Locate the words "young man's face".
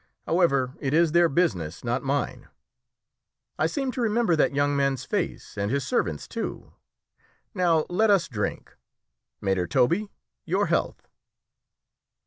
4.51-5.55